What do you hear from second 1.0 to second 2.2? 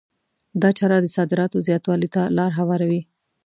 د صادراتو زیاتوالي